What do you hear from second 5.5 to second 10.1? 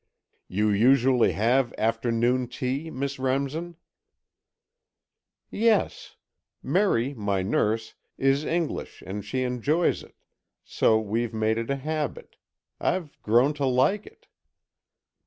"Yes. Merry, my nurse, is English and she enjoys